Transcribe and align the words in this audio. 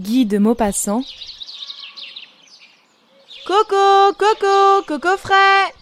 Guy 0.00 0.26
de 0.26 0.38
Maupassant. 0.38 1.02
Coco, 3.46 4.12
coco, 4.18 4.82
coco 4.88 5.16
frais. 5.16 5.72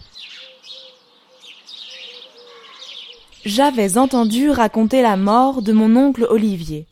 J'avais 3.43 3.97
entendu 3.97 4.51
raconter 4.51 5.01
la 5.01 5.17
mort 5.17 5.63
de 5.63 5.73
mon 5.73 5.95
oncle 5.95 6.27
Olivier. 6.29 6.85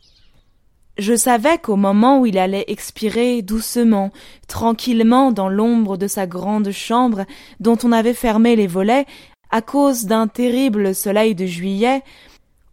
Je 0.98 1.16
savais 1.16 1.60
qu'au 1.60 1.76
moment 1.76 2.20
où 2.20 2.26
il 2.26 2.40
allait 2.40 2.66
expirer 2.68 3.44
doucement, 3.44 4.12
tranquillement 4.48 5.32
dans 5.32 5.48
l'ombre 5.48 5.98
de 5.98 6.08
sa 6.08 6.26
grande 6.26 6.72
chambre 6.72 7.26
dont 7.60 7.78
on 7.84 7.92
avait 7.92 8.16
fermé 8.16 8.56
les 8.56 8.68
volets 8.68 9.06
à 9.52 9.62
cause 9.62 10.06
d'un 10.06 10.28
terrible 10.28 10.96
soleil 10.96 11.36
de 11.36 11.46
juillet, 11.46 12.02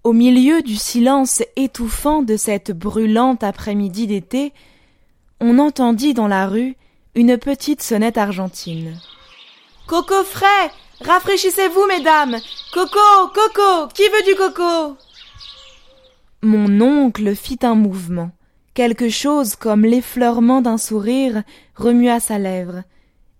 au 0.04 0.12
milieu 0.12 0.62
du 0.62 0.76
silence 0.76 1.42
étouffant 1.56 2.22
de 2.22 2.36
cette 2.36 2.72
brûlante 2.72 3.42
après-midi 3.42 4.06
d'été, 4.06 4.52
on 5.40 5.58
entendit 5.58 6.14
dans 6.14 6.28
la 6.28 6.46
rue 6.46 6.76
une 7.14 7.36
petite 7.38 7.82
sonnette 7.82 8.18
argentine. 8.18 8.98
Coco 9.86 10.22
frais. 10.24 10.70
Rafraîchissez-vous, 11.00 11.86
mesdames. 11.88 12.36
Coco. 12.72 13.28
Coco. 13.34 13.88
Qui 13.94 14.02
veut 14.02 14.24
du 14.26 14.34
coco? 14.34 14.96
Mon 16.42 16.80
oncle 16.80 17.34
fit 17.34 17.58
un 17.62 17.74
mouvement. 17.74 18.30
Quelque 18.74 19.08
chose 19.08 19.56
comme 19.56 19.84
l'effleurement 19.84 20.60
d'un 20.60 20.78
sourire 20.78 21.42
remua 21.74 22.20
sa 22.20 22.38
lèvre. 22.38 22.82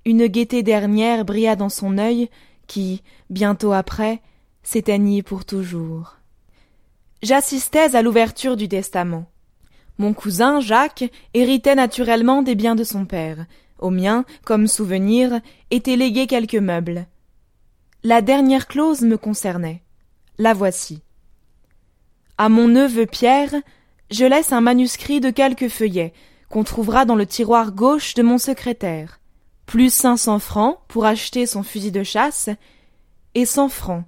Une 0.05 0.27
gaieté 0.27 0.63
dernière 0.63 1.25
brilla 1.25 1.55
dans 1.55 1.69
son 1.69 1.99
œil, 1.99 2.29
qui, 2.67 3.03
bientôt 3.31 3.73
après, 3.73 4.21
s'éteignit 4.63 5.23
pour 5.23 5.45
toujours. 5.45 6.18
J'assistais 7.23 7.97
à 7.97 8.03
l'ouverture 8.03 8.57
du 8.57 8.69
testament. 8.69 9.27
Mon 9.99 10.15
cousin, 10.15 10.61
Jacques, 10.61 11.11
héritait 11.35 11.75
naturellement 11.75 12.43
des 12.43 12.55
biens 12.55 12.77
de 12.77 12.85
son 12.85 13.05
père. 13.05 13.47
Au 13.81 13.91
mien, 13.91 14.25
comme 14.45 14.69
souvenir, 14.69 15.41
étaient 15.71 15.97
légués 15.97 16.29
quelques 16.29 16.55
meubles. 16.55 17.07
La 18.05 18.23
dernière 18.23 18.69
clause 18.69 19.03
me 19.03 19.17
concernait. 19.17 19.83
La 20.39 20.55
voici. 20.55 21.03
À 22.37 22.49
mon 22.49 22.69
neveu 22.69 23.07
Pierre, 23.07 23.55
je 24.13 24.25
laisse 24.25 24.53
un 24.53 24.61
manuscrit 24.61 25.21
de 25.21 25.31
quelques 25.31 25.69
feuillets 25.69 26.13
qu'on 26.49 26.63
trouvera 26.63 27.05
dans 27.05 27.17
le 27.17 27.27
tiroir 27.27 27.73
gauche 27.73 28.15
de 28.15 28.23
mon 28.23 28.39
secrétaire, 28.39 29.21
plus 29.67 29.93
cinq 29.93 30.17
cents 30.17 30.39
francs 30.39 30.79
pour 30.87 31.05
acheter 31.05 31.47
son 31.47 31.65
fusil 31.65 31.91
de 31.91 32.05
chasse, 32.05 32.49
et 33.35 33.45
cent 33.45 33.69
francs 33.69 34.05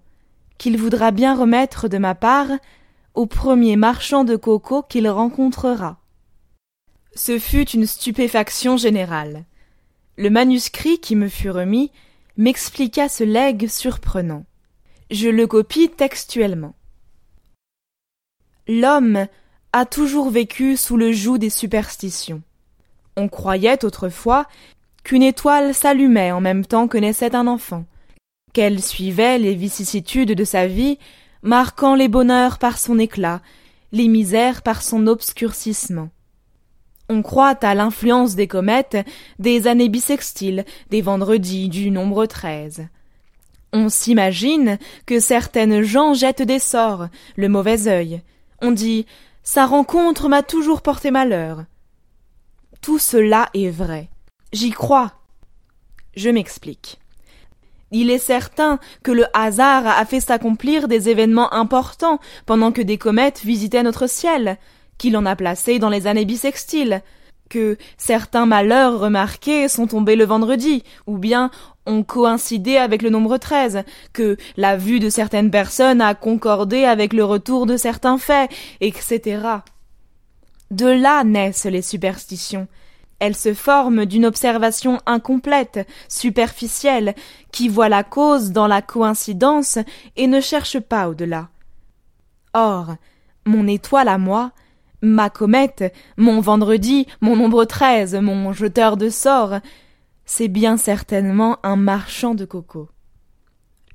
qu'il 0.56 0.77
voudra 0.77 1.11
bien 1.11 1.34
remettre 1.34 1.89
de 1.89 1.98
ma 1.98 2.14
part 2.14 2.50
au 3.14 3.27
premier 3.27 3.77
marchand 3.77 4.25
de 4.25 4.36
coco 4.36 4.83
qu'il 4.83 5.08
rencontrera. 5.08 5.98
Ce 7.14 7.39
fut 7.39 7.69
une 7.70 7.86
stupéfaction 7.86 8.77
générale. 8.77 9.44
Le 10.17 10.30
manuscrit 10.30 10.98
qui 10.98 11.17
me 11.17 11.28
fut 11.28 11.50
remis 11.50 11.91
m'expliqua 12.36 13.08
ce 13.08 13.25
legs 13.25 13.69
surprenant. 13.69 14.44
Je 15.11 15.28
le 15.28 15.47
copie 15.47 15.89
textuellement. 15.89 16.75
L'homme 18.69 19.27
a 19.72 19.86
toujours 19.86 20.30
vécu 20.30 20.77
sous 20.77 20.97
le 20.97 21.12
joug 21.12 21.39
des 21.39 21.50
superstitions. 21.50 22.42
On 23.17 23.28
croyait 23.28 23.84
autrefois 23.84 24.47
qu'une 25.02 25.22
étoile 25.22 25.74
s'allumait 25.74 26.33
en 26.33 26.41
même 26.41 26.64
temps 26.64 26.86
que 26.86 26.98
naissait 26.98 27.34
un 27.34 27.47
enfant, 27.47 27.84
qu'elle 28.52 28.83
suivait 28.83 29.39
les 29.39 29.55
vicissitudes 29.55 30.33
de 30.33 30.45
sa 30.45 30.67
vie 30.67 30.98
marquant 31.42 31.94
les 31.94 32.08
bonheurs 32.08 32.58
par 32.58 32.78
son 32.78 32.98
éclat, 32.98 33.41
les 33.92 34.08
misères 34.08 34.62
par 34.62 34.83
son 34.83 35.06
obscurcissement. 35.06 36.10
On 37.08 37.22
croit 37.22 37.58
à 37.62 37.74
l'influence 37.74 38.36
des 38.36 38.46
comètes, 38.46 38.98
des 39.41 39.66
années 39.66 39.88
bissextiles, 39.88 40.64
des 40.91 41.02
vendredis 41.02 41.68
du 41.68 41.90
nombre 41.90 42.27
treize. 42.27 42.86
On 43.73 43.89
s'imagine 43.89 44.78
que 45.06 45.18
certaines 45.18 45.83
gens 45.83 46.14
jettent 46.14 46.42
des 46.42 46.61
sorts, 46.61 47.08
le 47.36 47.48
mauvais 47.48 47.89
œil. 47.89 48.22
On 48.62 48.70
dit 48.70 49.07
Sa 49.42 49.67
rencontre 49.67 50.28
m'a 50.28 50.42
toujours 50.42 50.83
porté 50.83 51.11
malheur. 51.11 51.64
Tout 52.80 52.98
cela 53.01 53.48
est 53.55 53.70
vrai. 53.70 54.08
J'y 54.52 54.70
crois. 54.70 55.12
Je 56.14 56.30
m'explique. 56.30 56.99
Il 57.92 58.11
est 58.11 58.18
certain 58.18 58.78
que 59.02 59.11
le 59.11 59.27
hasard 59.34 59.86
a 59.86 60.05
fait 60.05 60.20
s'accomplir 60.20 60.86
des 60.86 61.08
événements 61.08 61.52
importants 61.52 62.20
pendant 62.46 62.73
que 62.73 62.83
des 62.83 62.98
comètes 62.98 63.42
visitaient 63.45 63.83
notre 63.83 64.08
ciel, 64.08 64.58
qu'il 64.98 65.17
en 65.17 65.27
a 65.27 65.34
placé 65.34 65.78
dans 65.78 65.89
les 65.89 66.06
années 66.06 66.24
bissextiles, 66.24 67.02
que 67.48 67.77
certains 67.98 68.46
malheurs 68.46 69.01
remarqués 69.01 69.68
sont 69.68 69.89
tombés 69.89 70.17
le 70.17 70.24
vendredi, 70.24 70.84
ou 71.06 71.18
bien 71.18 71.51
ont 71.84 72.05
coïncidé 72.05 72.77
avec 72.77 73.02
le 73.02 73.11
nombre 73.11 73.36
treize, 73.39 73.83
que 74.12 74.36
la 74.57 74.77
vue 74.77 75.01
de 75.01 75.11
certaines 75.11 75.51
personnes 75.51 76.01
a 76.01 76.14
concordé 76.14 76.84
avec 76.84 77.12
le 77.12 77.24
retour 77.24 77.67
de 77.67 77.77
certains 77.77 78.18
faits, 78.18 78.51
etc. 78.80 79.42
De 80.70 80.86
là 80.86 81.24
naissent 81.24 81.67
les 81.67 81.83
superstitions, 81.83 82.68
elle 83.20 83.36
se 83.36 83.55
forme 83.55 84.07
d'une 84.07 84.27
observation 84.27 84.98
incomplète, 85.07 85.86
superficielle, 86.08 87.14
qui 87.53 87.69
voit 87.69 87.89
la 87.89 88.03
cause 88.03 88.51
dans 88.51 88.67
la 88.67 88.83
coïncidence 88.83 89.79
et 90.17 90.27
ne 90.27 90.41
cherche 90.41 90.81
pas 90.81 91.08
au-delà. 91.08 91.51
Or, 92.55 92.97
mon 93.47 93.69
étoile 93.69 94.08
à 94.08 94.19
moi, 94.19 94.53
ma 95.03 95.31
comète, 95.31 95.95
mon 96.17 96.41
vendredi, 96.41 97.07
mon 97.20 97.36
nombre 97.36 97.64
treize, 97.64 98.14
mon 98.14 98.53
jeteur 98.53 98.97
de 98.97 99.08
sorts, 99.08 99.61
c'est 100.25 100.48
bien 100.48 100.77
certainement 100.77 101.58
un 101.63 101.77
marchand 101.77 102.35
de 102.35 102.45
coco. 102.45 102.89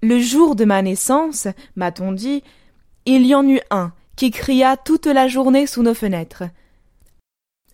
Le 0.02 0.20
jour 0.20 0.56
de 0.56 0.66
ma 0.66 0.82
naissance, 0.82 1.48
m'a-t-on 1.76 2.12
dit, 2.12 2.44
il 3.06 3.26
y 3.26 3.34
en 3.34 3.48
eut 3.48 3.62
un 3.72 3.92
qui 4.16 4.32
cria 4.32 4.78
toute 4.78 5.08
la 5.08 5.28
journée 5.28 5.68
sous 5.68 5.84
nos 5.84 5.94
fenêtres. 5.94 6.44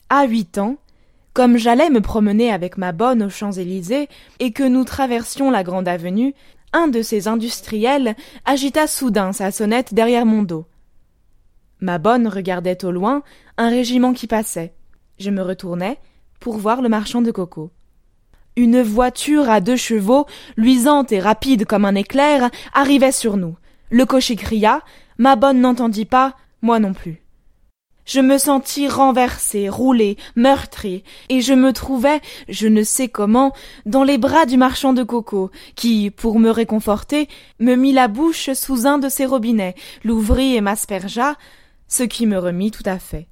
À 0.10 0.26
huit 0.26 0.58
ans, 0.58 0.78
comme 1.34 1.58
j'allais 1.58 1.90
me 1.90 2.02
promener 2.02 2.52
avec 2.52 2.78
ma 2.78 2.92
bonne 2.92 3.24
aux 3.24 3.30
Champs-Élysées 3.30 4.10
et 4.40 4.52
que 4.52 4.64
nous 4.64 4.84
traversions 4.84 5.52
la 5.52 5.64
grande 5.64 5.88
avenue, 5.88 6.34
un 6.74 6.88
de 6.88 7.02
ces 7.02 7.28
industriels 7.28 8.16
agita 8.46 8.88
soudain 8.88 9.32
sa 9.34 9.52
sonnette 9.52 9.94
derrière 9.94 10.26
mon 10.26 10.44
dos. 10.44 10.66
Ma 11.80 11.98
bonne 11.98 12.28
regardait 12.28 12.86
au 12.86 12.92
loin 12.92 13.24
un 13.58 13.70
régiment 13.70 14.14
qui 14.14 14.28
passait. 14.28 14.74
Je 15.20 15.30
me 15.30 15.42
retournai 15.42 15.98
pour 16.40 16.58
voir 16.58 16.82
le 16.82 16.90
marchand 16.90 17.22
de 17.22 17.32
coco. 17.32 17.72
Une 18.56 18.82
voiture 18.82 19.50
à 19.50 19.62
deux 19.62 19.78
chevaux, 19.78 20.26
luisante 20.58 21.12
et 21.12 21.20
rapide 21.20 21.66
comme 21.66 21.86
un 21.86 21.96
éclair, 21.96 22.50
arrivait 22.74 23.12
sur 23.12 23.38
nous. 23.38 23.56
Le 23.90 24.06
cocher 24.06 24.36
cria, 24.36 24.82
ma 25.18 25.36
bonne 25.36 25.62
n'entendit 25.62 26.06
pas, 26.06 26.36
moi 26.62 26.80
non 26.80 26.94
plus. 26.94 27.22
Je 28.12 28.20
me 28.20 28.38
sentis 28.38 28.90
renversé, 28.90 29.70
roulé, 29.70 30.18
meurtri, 30.36 31.06
et 31.30 31.40
je 31.40 31.54
me 31.54 31.72
trouvais, 31.72 32.20
je 32.50 32.68
ne 32.68 32.84
sais 32.84 33.08
comment, 33.08 33.54
dans 33.86 34.04
les 34.04 34.18
bras 34.18 34.46
du 34.46 34.58
marchand 34.58 34.92
de 34.92 35.04
coco, 35.04 35.50
qui, 35.76 36.12
pour 36.12 36.38
me 36.38 36.50
réconforter, 36.50 37.30
me 37.60 37.76
mit 37.76 37.94
la 37.94 38.10
bouche 38.10 38.52
sous 38.52 38.86
un 38.86 38.98
de 38.98 39.08
ses 39.08 39.26
robinets, 39.26 39.76
l'ouvrit 40.04 40.58
et 40.58 40.62
m'aspergea, 40.62 41.38
ce 41.88 42.04
qui 42.04 42.26
me 42.26 42.38
remit 42.38 42.70
tout 42.70 42.84
à 42.86 43.00
fait. 43.00 43.30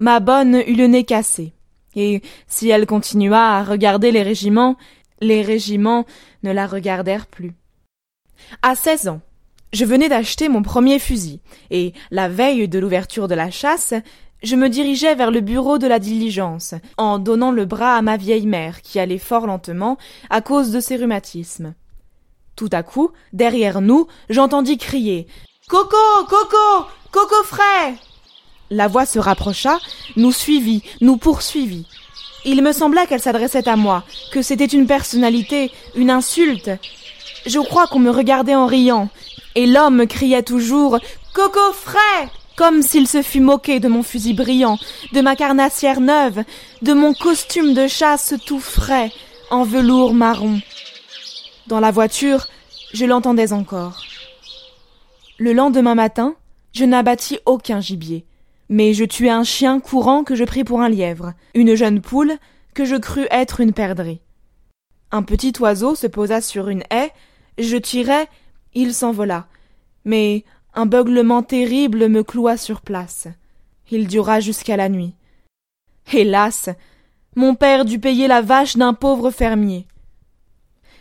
Ma 0.00 0.18
bonne 0.18 0.56
eut 0.56 0.74
le 0.74 0.88
nez 0.88 1.04
cassé, 1.04 1.52
et 1.94 2.20
si 2.48 2.70
elle 2.70 2.84
continua 2.84 3.58
à 3.58 3.62
regarder 3.62 4.10
les 4.10 4.24
régiments, 4.24 4.76
les 5.20 5.42
régiments 5.42 6.04
ne 6.42 6.50
la 6.50 6.66
regardèrent 6.66 7.28
plus. 7.28 7.52
À 8.60 8.74
seize 8.74 9.06
ans, 9.06 9.20
je 9.72 9.84
venais 9.84 10.08
d'acheter 10.08 10.48
mon 10.48 10.62
premier 10.62 10.98
fusil, 10.98 11.40
et, 11.70 11.92
la 12.10 12.28
veille 12.28 12.68
de 12.68 12.78
l'ouverture 12.78 13.28
de 13.28 13.34
la 13.34 13.50
chasse, 13.50 13.94
je 14.42 14.56
me 14.56 14.68
dirigeais 14.68 15.14
vers 15.14 15.30
le 15.30 15.40
bureau 15.40 15.78
de 15.78 15.86
la 15.86 15.98
diligence, 15.98 16.74
en 16.96 17.18
donnant 17.18 17.50
le 17.50 17.64
bras 17.64 17.96
à 17.96 18.02
ma 18.02 18.16
vieille 18.16 18.46
mère, 18.46 18.82
qui 18.82 19.00
allait 19.00 19.18
fort 19.18 19.46
lentement, 19.46 19.98
à 20.30 20.40
cause 20.40 20.70
de 20.70 20.80
ses 20.80 20.96
rhumatismes. 20.96 21.74
Tout 22.56 22.70
à 22.72 22.82
coup, 22.82 23.10
derrière 23.32 23.80
nous, 23.80 24.06
j'entendis 24.30 24.78
crier 24.78 25.26
Coco. 25.68 25.96
Coco. 26.28 26.86
Coco 27.10 27.44
frais. 27.44 27.94
La 28.70 28.88
voix 28.88 29.06
se 29.06 29.18
rapprocha, 29.18 29.78
nous 30.16 30.32
suivit, 30.32 30.82
nous 31.00 31.16
poursuivit. 31.16 31.86
Il 32.44 32.62
me 32.62 32.72
sembla 32.72 33.06
qu'elle 33.06 33.20
s'adressait 33.20 33.68
à 33.68 33.76
moi, 33.76 34.04
que 34.32 34.42
c'était 34.42 34.66
une 34.66 34.86
personnalité, 34.86 35.70
une 35.94 36.10
insulte. 36.10 36.70
Je 37.46 37.58
crois 37.58 37.86
qu'on 37.86 37.98
me 37.98 38.10
regardait 38.10 38.54
en 38.54 38.66
riant, 38.66 39.08
et 39.58 39.66
l'homme 39.66 40.06
criait 40.06 40.44
toujours 40.44 41.00
Coco 41.34 41.72
frais 41.72 42.28
comme 42.56 42.80
s'il 42.80 43.08
se 43.08 43.22
fût 43.22 43.40
moqué 43.40 43.80
de 43.80 43.88
mon 43.88 44.04
fusil 44.04 44.34
brillant, 44.34 44.78
de 45.12 45.20
ma 45.20 45.34
carnassière 45.34 46.00
neuve, 46.00 46.42
de 46.82 46.92
mon 46.92 47.12
costume 47.12 47.74
de 47.74 47.86
chasse 47.86 48.34
tout 48.46 48.58
frais, 48.58 49.12
en 49.50 49.62
velours 49.62 50.12
marron. 50.12 50.60
Dans 51.68 51.78
la 51.78 51.92
voiture, 51.92 52.46
je 52.92 53.04
l'entendais 53.04 53.52
encore. 53.52 54.02
Le 55.38 55.52
lendemain 55.52 55.94
matin, 55.94 56.34
je 56.72 56.84
n'abattis 56.84 57.38
aucun 57.46 57.80
gibier. 57.80 58.26
Mais 58.68 58.92
je 58.92 59.04
tuai 59.04 59.30
un 59.30 59.44
chien 59.44 59.78
courant 59.78 60.24
que 60.24 60.34
je 60.34 60.44
pris 60.44 60.64
pour 60.64 60.80
un 60.80 60.88
lièvre, 60.88 61.32
une 61.54 61.76
jeune 61.76 62.00
poule 62.00 62.38
que 62.74 62.84
je 62.84 62.96
crus 62.96 63.28
être 63.30 63.60
une 63.60 63.72
perdrix. 63.72 64.20
Un 65.12 65.22
petit 65.22 65.52
oiseau 65.60 65.94
se 65.94 66.08
posa 66.08 66.40
sur 66.40 66.68
une 66.68 66.82
haie, 66.90 67.12
je 67.56 67.76
tirai, 67.76 68.26
il 68.80 68.94
s'envola. 68.94 69.48
Mais 70.04 70.44
un 70.72 70.86
beuglement 70.86 71.42
terrible 71.42 72.08
me 72.08 72.22
cloua 72.22 72.56
sur 72.56 72.80
place. 72.80 73.26
Il 73.90 74.06
dura 74.06 74.38
jusqu'à 74.38 74.76
la 74.76 74.88
nuit. 74.88 75.14
Hélas. 76.12 76.68
Mon 77.34 77.56
père 77.56 77.84
dut 77.84 77.98
payer 77.98 78.28
la 78.28 78.40
vache 78.40 78.76
d'un 78.76 78.94
pauvre 78.94 79.30
fermier. 79.30 79.86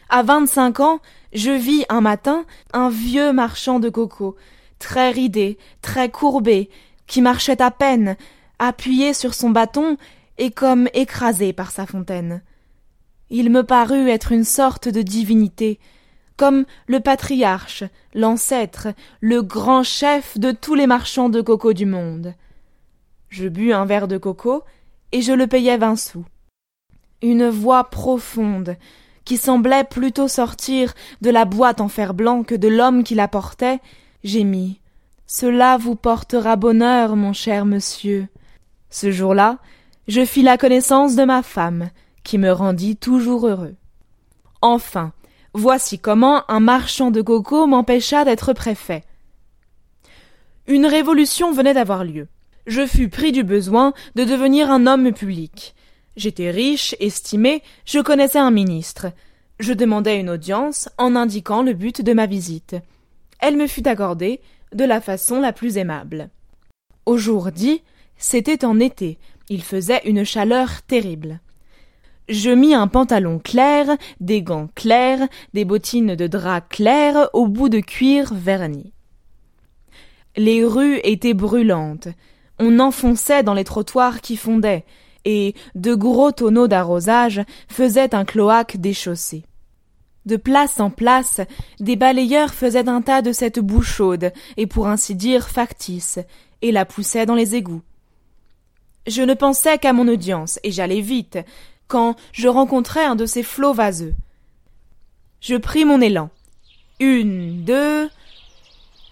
À 0.09 0.23
vingt-cinq 0.23 0.79
ans, 0.79 0.99
je 1.33 1.51
vis 1.51 1.85
un 1.89 2.01
matin 2.01 2.45
un 2.73 2.89
vieux 2.89 3.31
marchand 3.31 3.79
de 3.79 3.89
coco, 3.89 4.35
très 4.79 5.11
ridé, 5.11 5.59
très 5.81 6.09
courbé, 6.09 6.69
qui 7.05 7.21
marchait 7.21 7.61
à 7.61 7.69
peine, 7.71 8.17
appuyé 8.57 9.13
sur 9.13 9.33
son 9.35 9.51
bâton 9.51 9.97
et 10.39 10.49
comme 10.49 10.89
écrasé 10.93 11.53
par 11.53 11.69
sa 11.71 11.85
fontaine. 11.85 12.41
Il 13.29 13.51
me 13.51 13.63
parut 13.63 14.09
être 14.09 14.31
une 14.31 14.45
sorte 14.45 14.87
de 14.87 15.01
divinité, 15.01 15.79
comme 16.37 16.65
le 16.87 16.99
patriarche, 16.99 17.83
l'ancêtre, 18.13 18.89
le 19.19 19.41
grand 19.41 19.83
chef 19.83 20.37
de 20.37 20.51
tous 20.51 20.75
les 20.75 20.87
marchands 20.87 21.29
de 21.29 21.41
coco 21.41 21.73
du 21.73 21.85
monde. 21.85 22.33
Je 23.29 23.47
bus 23.47 23.73
un 23.73 23.85
verre 23.85 24.07
de 24.07 24.17
coco, 24.17 24.63
et 25.11 25.21
je 25.21 25.33
le 25.33 25.47
payai 25.47 25.77
vingt 25.77 25.95
sous. 25.95 26.25
Une 27.21 27.49
voix 27.49 27.85
profonde, 27.85 28.77
qui 29.25 29.37
semblait 29.37 29.83
plutôt 29.83 30.27
sortir 30.27 30.93
de 31.21 31.29
la 31.29 31.43
boîte 31.43 31.81
en 31.81 31.89
fer 31.89 32.13
blanc 32.13 32.43
que 32.43 32.55
de 32.55 32.67
l'homme 32.67 33.03
qui 33.03 33.15
la 33.15 33.27
portait, 33.27 33.79
gémit. 34.23 34.79
Cela 35.25 35.77
vous 35.77 35.95
portera 35.95 36.55
bonheur, 36.55 37.17
mon 37.17 37.33
cher 37.33 37.65
monsieur. 37.65 38.27
Ce 38.89 39.11
jour-là, 39.11 39.57
je 40.07 40.23
fis 40.23 40.43
la 40.43 40.57
connaissance 40.57 41.15
de 41.15 41.25
ma 41.25 41.43
femme, 41.43 41.89
qui 42.23 42.37
me 42.37 42.51
rendit 42.51 42.95
toujours 42.95 43.47
heureux. 43.47 43.75
Enfin, 44.61 45.11
voici 45.53 45.99
comment 45.99 46.43
un 46.49 46.59
marchand 46.59 47.11
de 47.11 47.21
coco 47.21 47.67
m'empêcha 47.67 48.25
d'être 48.25 48.53
préfet. 48.53 49.03
Une 50.67 50.85
révolution 50.85 51.51
venait 51.53 51.73
d'avoir 51.73 52.03
lieu. 52.03 52.27
Je 52.65 52.85
fus 52.85 53.09
pris 53.09 53.31
du 53.31 53.43
besoin 53.43 53.93
de 54.15 54.23
devenir 54.23 54.69
un 54.69 54.85
homme 54.87 55.13
public. 55.13 55.73
J'étais 56.17 56.51
riche, 56.51 56.95
estimé, 56.99 57.63
je 57.85 57.99
connaissais 57.99 58.39
un 58.39 58.51
ministre. 58.51 59.07
Je 59.59 59.73
demandai 59.73 60.15
une 60.15 60.29
audience 60.29 60.89
en 60.97 61.15
indiquant 61.15 61.63
le 61.63 61.73
but 61.73 62.01
de 62.01 62.13
ma 62.13 62.25
visite. 62.25 62.75
Elle 63.39 63.55
me 63.55 63.67
fut 63.67 63.87
accordée 63.87 64.41
de 64.73 64.83
la 64.83 64.99
façon 64.99 65.39
la 65.39 65.53
plus 65.53 65.77
aimable. 65.77 66.29
Au 67.05 67.17
jour 67.17 67.51
dit, 67.51 67.81
c'était 68.17 68.65
en 68.65 68.79
été, 68.79 69.17
il 69.49 69.63
faisait 69.63 70.01
une 70.05 70.25
chaleur 70.25 70.81
terrible. 70.81 71.39
Je 72.29 72.49
mis 72.49 72.73
un 72.73 72.87
pantalon 72.87 73.39
clair, 73.39 73.87
des 74.19 74.41
gants 74.41 74.69
clairs, 74.75 75.27
des 75.53 75.63
bottines 75.63 76.15
de 76.15 76.27
drap 76.27 76.61
clair 76.61 77.29
au 77.33 77.47
bout 77.47 77.69
de 77.69 77.79
cuir 77.79 78.33
verni. 78.33 78.91
Les 80.35 80.65
rues 80.65 80.99
étaient 81.03 81.33
brûlantes. 81.33 82.09
On 82.59 82.79
enfonçait 82.79 83.43
dans 83.43 83.53
les 83.53 83.63
trottoirs 83.63 84.19
qui 84.19 84.35
fondaient, 84.35 84.83
et 85.23 85.55
de 85.75 85.95
gros 85.95 86.31
tonneaux 86.31 86.67
d'arrosage 86.67 87.41
faisaient 87.69 88.13
un 88.13 88.25
cloaque 88.25 88.77
déchaussé. 88.77 89.45
De 90.25 90.35
place 90.35 90.81
en 90.81 90.89
place, 90.89 91.39
des 91.79 91.95
balayeurs 91.95 92.53
faisaient 92.53 92.89
un 92.89 93.01
tas 93.01 93.21
de 93.21 93.31
cette 93.31 93.59
boue 93.59 93.81
chaude, 93.81 94.33
et 94.57 94.67
pour 94.67 94.87
ainsi 94.87 95.15
dire 95.15 95.47
factice, 95.47 96.19
et 96.61 96.73
la 96.73 96.83
poussaient 96.83 97.25
dans 97.25 97.35
les 97.35 97.55
égouts. 97.55 97.83
Je 99.07 99.21
ne 99.21 99.33
pensais 99.33 99.77
qu'à 99.77 99.93
mon 99.93 100.09
audience, 100.09 100.59
et 100.63 100.71
j'allais 100.71 100.99
vite, 100.99 101.39
quand 101.87 102.15
je 102.33 102.47
rencontrai 102.47 103.03
un 103.03 103.15
de 103.15 103.25
ces 103.25 103.43
flots 103.43 103.73
vaseux. 103.73 104.13
Je 105.41 105.55
pris 105.55 105.85
mon 105.85 106.01
élan. 106.01 106.29
Une, 106.99 107.63
deux. 107.63 108.09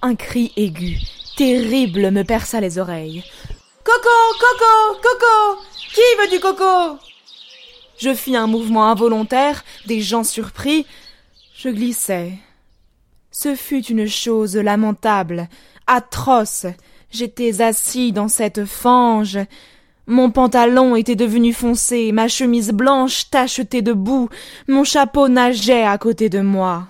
Un 0.01 0.15
cri 0.15 0.51
aigu, 0.55 0.97
terrible, 1.37 2.11
me 2.11 2.23
perça 2.23 2.59
les 2.59 2.77
oreilles. 2.77 3.23
Coco, 3.83 4.09
coco, 4.39 4.99
coco. 5.01 5.61
Qui 5.93 6.01
veut 6.19 6.29
du 6.29 6.39
coco? 6.39 6.99
Je 7.97 8.13
fis 8.13 8.35
un 8.35 8.47
mouvement 8.47 8.89
involontaire, 8.91 9.63
des 9.85 10.01
gens 10.01 10.23
surpris. 10.23 10.85
Je 11.55 11.69
glissai. 11.69 12.33
Ce 13.31 13.55
fut 13.55 13.85
une 13.85 14.07
chose 14.07 14.55
lamentable, 14.55 15.47
atroce. 15.87 16.65
J'étais 17.11 17.61
assis 17.61 18.11
dans 18.11 18.27
cette 18.27 18.65
fange. 18.65 19.39
Mon 20.07 20.29
pantalon 20.29 20.95
était 20.95 21.15
devenu 21.15 21.51
foncé, 21.51 22.11
ma 22.11 22.27
chemise 22.27 22.71
blanche 22.71 23.29
tachetée 23.31 23.81
de 23.81 23.93
boue, 23.93 24.29
mon 24.67 24.83
chapeau 24.83 25.27
nageait 25.29 25.83
à 25.83 25.97
côté 25.97 26.29
de 26.29 26.41
moi. 26.41 26.87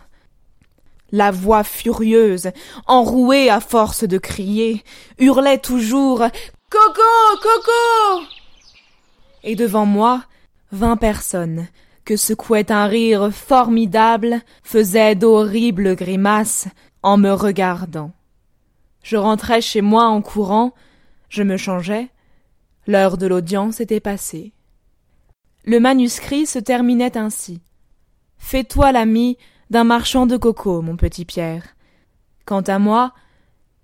La 1.12 1.32
voix 1.32 1.64
furieuse, 1.64 2.50
enrouée 2.88 3.50
à 3.50 3.62
force 3.62 4.04
de 4.04 4.18
crier, 4.18 4.84
hurlait 5.18 5.60
toujours 5.60 6.26
Coco. 6.70 7.02
Coco. 7.42 8.26
Et 9.44 9.56
devant 9.56 9.86
moi, 9.86 10.24
vingt 10.74 10.98
personnes, 10.98 11.68
que 12.04 12.18
secouait 12.18 12.70
un 12.70 12.88
rire 12.88 13.30
formidable, 13.32 14.42
faisaient 14.62 15.16
d'horribles 15.16 15.96
grimaces 15.96 16.68
en 17.02 17.18
me 17.18 17.32
regardant. 17.32 18.12
Je 19.04 19.16
rentrai 19.16 19.62
chez 19.62 19.82
moi 19.82 20.06
en 20.06 20.22
courant, 20.22 20.74
je 21.30 21.44
me 21.44 21.56
changeai, 21.56 22.10
L'heure 22.88 23.18
de 23.18 23.26
l'audience 23.26 23.80
était 23.80 24.00
passée. 24.00 24.54
Le 25.64 25.80
manuscrit 25.80 26.46
se 26.46 26.60
terminait 26.60 27.18
ainsi. 27.18 27.62
Fais-toi 28.38 28.92
l'ami 28.92 29.38
d'un 29.72 29.84
marchand 29.84 30.28
de 30.28 30.38
coco, 30.38 30.82
mon 30.82 30.96
petit 30.96 31.26
Pierre. 31.26 31.76
Quant 32.46 32.62
à 32.62 32.78
moi, 32.78 33.14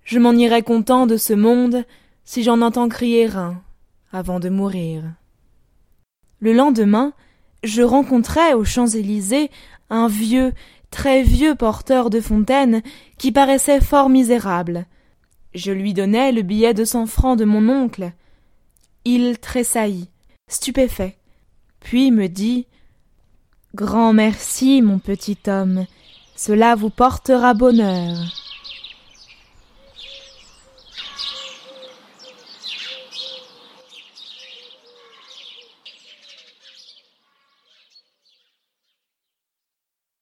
je 0.04 0.20
m'en 0.20 0.32
irai 0.32 0.62
content 0.62 1.06
de 1.06 1.16
ce 1.16 1.32
monde 1.32 1.84
si 2.24 2.44
j'en 2.44 2.62
entends 2.62 2.88
crier 2.88 3.26
un 3.30 3.60
avant 4.12 4.38
de 4.38 4.48
mourir. 4.48 5.02
Le 6.38 6.52
lendemain, 6.52 7.12
je 7.64 7.82
rencontrai 7.82 8.54
aux 8.54 8.64
Champs-Élysées 8.64 9.50
un 9.90 10.06
vieux, 10.06 10.52
très 10.90 11.22
vieux 11.22 11.54
porteur 11.54 12.10
de 12.10 12.20
fontaine 12.20 12.82
qui 13.18 13.32
paraissait 13.32 13.80
fort 13.80 14.08
misérable. 14.08 14.86
Je 15.54 15.72
lui 15.72 15.92
donnai 15.92 16.30
le 16.30 16.42
billet 16.42 16.74
de 16.74 16.84
cent 16.84 17.06
francs 17.06 17.38
de 17.38 17.44
mon 17.44 17.68
oncle. 17.68 18.12
Il 19.04 19.38
tressaillit, 19.38 20.08
stupéfait, 20.48 21.16
puis 21.80 22.10
me 22.10 22.28
dit 22.28 22.66
Grand 23.74 24.12
merci, 24.12 24.82
mon 24.82 24.98
petit 24.98 25.38
homme, 25.46 25.86
cela 26.36 26.74
vous 26.74 26.90
portera 26.90 27.54
bonheur. 27.54 28.41